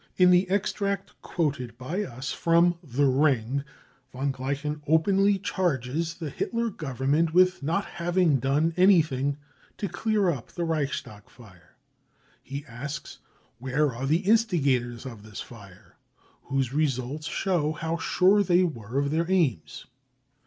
In 0.17 0.31
the 0.31 0.49
extract 0.49 1.13
quoted 1.21 1.77
by 1.77 2.01
us 2.01 2.31
from 2.31 2.75
the* 2.81 3.05
Ring, 3.05 3.63
von 4.11 4.31
Gleichen 4.33 4.81
openly 4.87 5.37
charges 5.37 6.15
the 6.15 6.31
Hitler 6.31 6.71
Government 6.71 7.35
with 7.35 7.61
not 7.61 7.85
having 7.85 8.37
done 8.39 8.73
anything 8.77 9.37
to 9.77 9.87
clear 9.87 10.31
up 10.31 10.47
the 10.53 10.63
Reichstag 10.63 11.29
fire. 11.29 11.75
Pie 12.49 12.63
asks: 12.67 13.19
Where 13.59 13.93
are 13.93 14.07
the 14.07 14.21
instigators 14.27 15.05
of 15.05 15.21
this 15.21 15.45
%*e, 15.51 15.69
whose 16.45 16.73
results 16.73 17.27
show 17.27 17.71
how 17.73 17.97
sure 17.97 18.41
they 18.41 18.63
were 18.63 18.97
of 18.97 19.11
their 19.11 19.29
aims 19.29 19.85